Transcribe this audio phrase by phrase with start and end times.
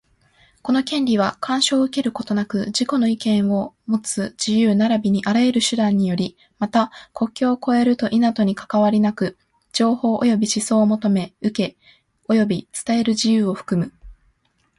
[0.63, 9.37] この権利は、干渉を受けることなく自己の意見をもつ自由並びにあらゆる手段により、また、国境を越えると否とにかかわりなく、
[9.73, 11.77] 情報及び思想を求め、受け、
[12.27, 13.93] 及び伝える自由を含む。